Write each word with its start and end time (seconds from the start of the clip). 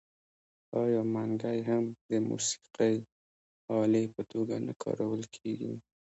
آیا 0.81 1.01
منګی 1.13 1.59
هم 1.69 1.85
د 2.09 2.11
موسیقۍ 2.29 2.95
الې 3.79 4.03
په 4.15 4.21
توګه 4.31 4.55
نه 4.65 4.73
کارول 4.83 5.21
کیږي؟ 5.35 5.73